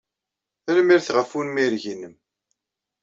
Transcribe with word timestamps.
Tanemmirt 0.63 1.07
ɣef 1.15 1.29
unmireg-nnem. 1.39 2.15